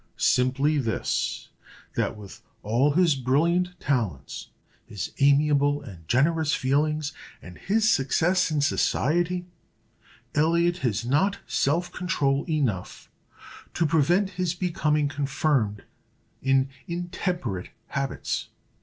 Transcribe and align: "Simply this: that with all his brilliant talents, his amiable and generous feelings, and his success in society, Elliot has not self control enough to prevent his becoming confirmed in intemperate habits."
"Simply 0.17 0.79
this: 0.79 1.49
that 1.93 2.17
with 2.17 2.41
all 2.63 2.93
his 2.93 3.13
brilliant 3.13 3.79
talents, 3.79 4.47
his 4.83 5.11
amiable 5.19 5.83
and 5.83 6.07
generous 6.07 6.55
feelings, 6.55 7.13
and 7.39 7.59
his 7.59 7.87
success 7.87 8.49
in 8.49 8.61
society, 8.61 9.45
Elliot 10.33 10.77
has 10.77 11.05
not 11.05 11.37
self 11.45 11.91
control 11.91 12.47
enough 12.49 13.11
to 13.75 13.85
prevent 13.85 14.31
his 14.41 14.55
becoming 14.55 15.07
confirmed 15.07 15.83
in 16.41 16.69
intemperate 16.87 17.69
habits." 17.89 18.47